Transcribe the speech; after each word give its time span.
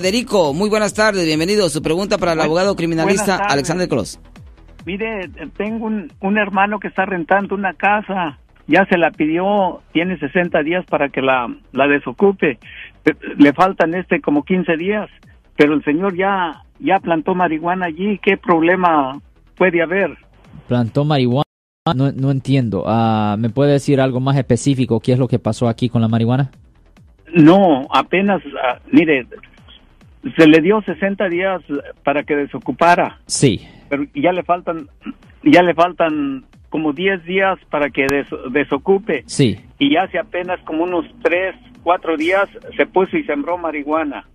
Federico, 0.00 0.54
muy 0.54 0.68
buenas 0.70 0.94
tardes, 0.94 1.26
bienvenido. 1.26 1.68
Su 1.68 1.82
pregunta 1.82 2.16
para 2.16 2.34
el 2.34 2.40
abogado 2.40 2.76
criminalista. 2.76 3.38
Alexander 3.48 3.88
Cross. 3.88 4.20
Mire, 4.86 5.28
tengo 5.56 5.86
un, 5.86 6.12
un 6.20 6.38
hermano 6.38 6.78
que 6.78 6.86
está 6.86 7.06
rentando 7.06 7.56
una 7.56 7.74
casa. 7.74 8.38
Ya 8.68 8.86
se 8.88 8.96
la 8.96 9.10
pidió, 9.10 9.82
tiene 9.92 10.16
60 10.16 10.62
días 10.62 10.84
para 10.88 11.08
que 11.08 11.20
la, 11.20 11.52
la 11.72 11.88
desocupe. 11.88 12.60
Pe- 13.02 13.16
Le 13.36 13.52
faltan 13.52 13.94
este 13.96 14.20
como 14.20 14.44
15 14.44 14.76
días, 14.76 15.10
pero 15.56 15.74
el 15.74 15.82
señor 15.82 16.16
ya, 16.16 16.62
ya 16.78 17.00
plantó 17.00 17.34
marihuana 17.34 17.86
allí. 17.86 18.20
¿Qué 18.22 18.36
problema 18.36 19.20
puede 19.56 19.82
haber? 19.82 20.16
Plantó 20.68 21.04
marihuana. 21.04 21.42
No, 21.96 22.12
no 22.12 22.30
entiendo. 22.30 22.84
Ah, 22.86 23.34
¿Me 23.40 23.50
puede 23.50 23.72
decir 23.72 24.00
algo 24.00 24.20
más 24.20 24.36
específico? 24.36 25.00
¿Qué 25.00 25.14
es 25.14 25.18
lo 25.18 25.26
que 25.26 25.40
pasó 25.40 25.68
aquí 25.68 25.88
con 25.88 26.00
la 26.00 26.06
marihuana? 26.06 26.52
No, 27.34 27.88
apenas, 27.92 28.40
ah, 28.64 28.78
mire, 28.92 29.24
se 30.36 30.46
le 30.46 30.60
dio 30.60 30.82
60 30.82 31.28
días 31.28 31.62
para 32.04 32.22
que 32.24 32.36
desocupara. 32.36 33.18
Sí. 33.26 33.60
pero 33.88 34.04
ya 34.14 34.32
le 34.32 34.42
faltan 34.44 34.88
ya 35.42 35.62
le 35.62 35.74
faltan 35.74 36.44
como 36.68 36.92
10 36.92 37.24
días 37.24 37.58
para 37.70 37.90
que 37.90 38.06
des- 38.06 38.52
desocupe 38.52 39.24
Sí. 39.26 39.58
y 39.78 39.96
hace 39.96 40.18
apenas 40.18 40.60
como 40.60 40.84
unos 40.84 41.04
3, 41.22 41.56
4 41.82 42.16
días 42.16 42.48
se 42.76 42.86
puso 42.86 43.16
y 43.16 43.24
sembró 43.24 43.58
marihuana. 43.58 44.28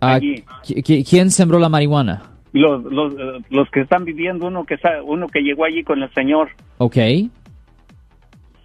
Ah, 0.00 0.14
Allí. 0.14 0.42
¿qui- 0.64 0.82
qui- 0.82 1.08
¿Quién 1.08 1.30
sembró 1.30 1.58
la 1.60 1.68
marihuana? 1.68 2.22
Los, 2.52 2.82
los, 2.84 3.14
los 3.50 3.70
que 3.70 3.80
están 3.82 4.04
viviendo, 4.04 4.46
uno 4.48 4.64
que 4.64 4.76
uno 5.04 5.28
que 5.28 5.40
llegó 5.40 5.64
allí 5.64 5.82
con 5.84 6.02
el 6.02 6.12
señor, 6.14 6.50
Ok. 6.78 6.96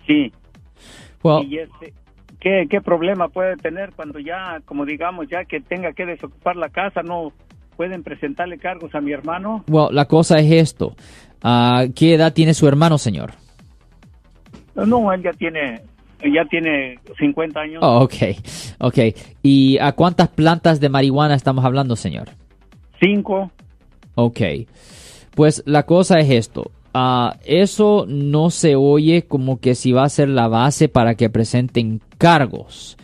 sí. 0.08 0.32
Well, 1.24 1.46
Y 1.48 1.58
este, 1.60 1.94
¿qué, 2.40 2.68
¿Qué 2.70 2.82
problema 2.82 3.28
puede 3.28 3.58
tener 3.58 3.92
cuando 3.96 4.20
ya, 4.20 4.62
como 4.66 4.86
digamos, 4.86 5.28
ya 5.28 5.46
que 5.46 5.60
tenga 5.60 5.94
que 5.94 6.06
desocupar 6.06 6.56
la 6.56 6.70
casa, 6.70 7.02
no 7.04 7.32
pueden 7.78 8.04
presentarle 8.04 8.58
cargos 8.58 8.94
a 8.96 9.02
mi 9.02 9.12
hermano? 9.12 9.64
well, 9.68 9.88
la 9.92 10.06
cosa 10.06 10.40
es 10.40 10.52
esto. 10.52 10.96
Ah, 11.42 11.86
¿Qué 11.96 12.16
edad 12.16 12.34
tiene 12.34 12.54
su 12.54 12.68
hermano, 12.68 12.98
señor? 12.98 13.32
No, 14.76 15.12
él 15.12 15.24
ya 15.24 15.32
tiene, 15.32 15.82
ya 16.22 16.46
tiene 16.50 17.00
50 17.18 17.60
años. 17.60 17.80
Oh, 17.84 18.02
ok. 18.04 18.14
Ok. 18.80 18.98
¿Y 19.44 19.78
a 19.80 19.92
cuántas 19.94 20.30
plantas 20.30 20.80
de 20.80 20.90
marihuana 20.90 21.36
estamos 21.36 21.66
hablando, 21.66 21.96
señor? 21.96 22.30
Cinco. 23.00 23.52
Ok. 24.16 24.42
Pues 25.36 25.64
la 25.66 25.84
cosa 25.84 26.20
es 26.20 26.30
esto. 26.30 26.72
Ah, 26.94 27.38
eso 27.46 28.06
no 28.08 28.50
se 28.50 28.76
oye 28.76 29.24
como 29.24 29.60
que 29.60 29.76
si 29.76 29.92
va 29.92 30.04
a 30.04 30.10
ser 30.10 30.30
la 30.30 30.48
base 30.48 30.90
para 30.90 31.16
que 31.16 31.30
presenten 31.30 32.02
cargos. 32.18 32.98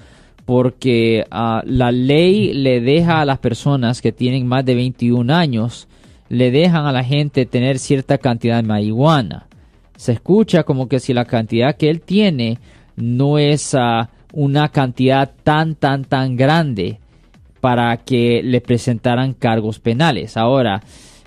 Porque 0.46 1.26
ah, 1.32 1.62
la 1.66 1.92
ley 1.92 2.54
le 2.54 2.82
deja 2.82 3.22
a 3.22 3.26
las 3.26 3.40
personas 3.40 4.02
que 4.02 4.12
tienen 4.12 4.48
más 4.48 4.66
de 4.66 4.76
21 4.76 5.34
años, 5.34 5.88
le 6.30 6.52
dejan 6.52 6.86
a 6.86 6.92
la 6.92 7.04
gente 7.04 7.46
tener 7.46 7.80
cierta 7.80 8.18
cantidad 8.18 8.58
de 8.58 8.68
marihuana. 8.68 9.48
Se 9.96 10.12
escucha 10.12 10.64
como 10.64 10.88
que 10.88 11.00
si 11.00 11.14
la 11.14 11.26
cantidad 11.26 11.76
que 11.76 11.90
él 11.90 12.02
tiene 12.02 12.60
no 12.96 13.38
es 13.38 13.76
ah, 13.76 14.10
una 14.34 14.70
cantidad 14.70 15.32
tan, 15.44 15.76
tan, 15.76 16.06
tan 16.06 16.36
grande 16.36 17.00
para 17.62 17.98
que 17.98 18.42
le 18.44 18.62
presentaran 18.62 19.34
cargos 19.34 19.80
penales. 19.80 20.38
Ahora, 20.38 20.84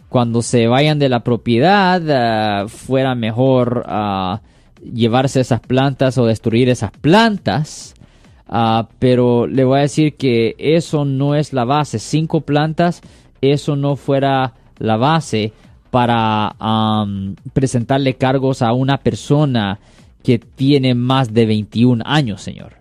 cuando 0.09 0.43
se 0.43 0.67
vayan 0.67 0.99
de 0.99 1.09
la 1.09 1.21
propiedad, 1.21 2.03
ah, 2.11 2.69
fuera 2.69 3.15
mejor 3.15 3.85
ah, 3.87 4.41
llevarse 4.83 5.41
esas 5.41 5.61
plantas 5.61 6.17
o 6.19 6.27
destruir 6.27 6.69
esas 6.69 6.91
plantas. 6.91 7.95
Ah, 8.49 8.89
pero 8.99 9.47
le 9.47 9.65
voy 9.65 9.79
a 9.79 9.83
decir 9.83 10.17
que 10.17 10.55
eso 10.59 11.05
no 11.05 11.35
es 11.35 11.53
la 11.53 11.65
base. 11.65 11.99
Cinco 11.99 12.41
plantas, 12.41 13.03
eso 13.41 13.77
no 13.77 13.97
fuera 13.97 14.55
la 14.79 14.97
base 14.97 15.53
para 15.91 16.55
am, 16.59 17.37
presentarle 17.53 18.15
cargos 18.15 18.63
a 18.63 18.73
una 18.73 18.99
persona 18.99 19.79
que 20.23 20.39
tiene 20.39 20.95
más 20.95 21.33
de 21.33 21.47
21 21.47 22.03
años, 22.07 22.43
señor. 22.43 22.78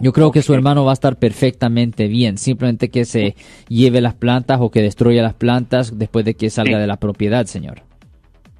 Yo 0.00 0.12
creo 0.12 0.30
que 0.32 0.42
su 0.42 0.54
hermano 0.54 0.84
va 0.84 0.92
a 0.92 0.94
estar 0.94 1.16
perfectamente 1.16 2.08
bien. 2.08 2.38
Simplemente 2.38 2.88
que 2.90 3.04
se 3.04 3.34
lleve 3.68 4.00
las 4.00 4.14
plantas 4.14 4.58
o 4.60 4.70
que 4.70 4.82
destruya 4.82 5.22
las 5.22 5.34
plantas 5.34 5.98
después 5.98 6.24
de 6.24 6.34
que 6.34 6.50
salga 6.50 6.74
Sí. 6.76 6.80
de 6.80 6.86
la 6.86 6.96
propiedad, 6.96 7.46
señor. 7.46 7.82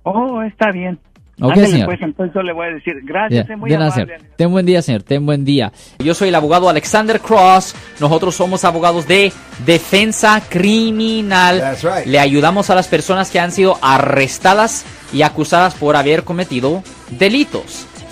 Oh, 0.03 0.43
está 0.43 0.71
bien. 0.71 0.99
Ok, 1.41 1.51
Ándele, 1.51 1.67
señor. 1.67 1.87
pues 1.87 2.01
entonces 2.01 2.33
yo 2.33 2.43
le 2.43 2.53
voy 2.53 2.67
a 2.69 2.71
decir 2.71 2.95
gracias, 3.03 3.51
es 3.51 3.59
muy 3.59 3.69
de 3.69 3.77
nada, 3.77 3.93
amable. 3.93 4.19
señor. 4.19 4.35
Ten 4.37 4.51
buen 4.53 4.67
día, 4.67 4.83
señor. 4.83 5.03
Ten 5.03 5.27
buen 5.27 5.45
día. 5.45 5.73
Yo 5.99 6.15
soy 6.15 6.29
el 6.29 6.35
abogado 6.37 6.69
Alexander 6.69 7.19
Cross. 7.21 7.75
Nosotros 8.01 8.37
somos 8.37 8.65
abogados 8.65 9.09
de 9.09 9.33
defensa 9.67 10.41
criminal. 10.49 11.59
That's 11.59 11.83
right. 11.83 12.07
Le 12.07 12.21
ayudamos 12.21 12.71
a 12.71 12.77
las 12.77 12.87
personas 12.87 13.31
que 13.33 13.41
han 13.41 13.51
sido 13.51 13.79
arrestadas 13.83 14.85
y 15.13 15.23
acusadas 15.23 15.75
por 15.75 15.97
haber 15.97 16.23
cometido 16.23 16.85
delitos. 17.11 17.89